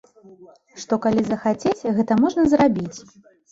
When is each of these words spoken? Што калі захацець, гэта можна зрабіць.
Што 0.83 0.99
калі 1.03 1.21
захацець, 1.27 1.87
гэта 2.01 2.19
можна 2.25 2.49
зрабіць. 2.57 2.97